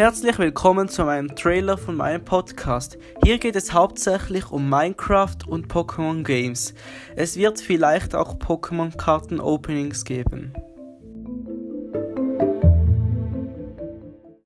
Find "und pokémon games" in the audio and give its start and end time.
5.46-6.72